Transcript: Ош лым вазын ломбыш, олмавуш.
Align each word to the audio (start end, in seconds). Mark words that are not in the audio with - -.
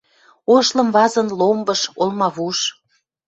Ош 0.55 0.67
лым 0.75 0.89
вазын 0.95 1.27
ломбыш, 1.39 1.81
олмавуш. 2.01 2.59